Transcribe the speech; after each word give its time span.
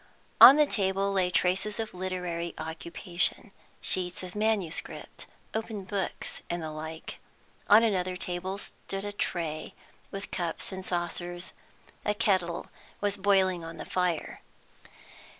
On 0.41 0.55
the 0.55 0.65
table 0.65 1.13
lay 1.13 1.29
traces 1.29 1.79
of 1.79 1.93
literary 1.93 2.55
occupation, 2.57 3.51
sheets 3.81 4.23
of 4.23 4.33
manuscript, 4.35 5.27
open 5.53 5.83
books, 5.83 6.41
and 6.49 6.63
the 6.63 6.71
like. 6.71 7.19
On 7.69 7.83
another 7.83 8.17
table 8.17 8.57
stood 8.57 9.05
a 9.05 9.11
tray, 9.11 9.75
with 10.09 10.31
cups 10.31 10.71
and 10.71 10.83
saucers. 10.83 11.53
A 12.03 12.15
kettle 12.15 12.71
was 12.99 13.15
boiling 13.15 13.63
on 13.63 13.77
the 13.77 13.85
fire. 13.85 14.41